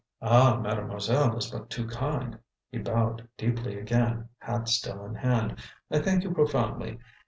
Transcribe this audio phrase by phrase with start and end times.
[0.19, 2.39] "Ah, mademoiselle is but too kind!"
[2.71, 5.59] He bowed deeply again, hat still in hand.
[5.91, 6.97] "I thank you profoundly.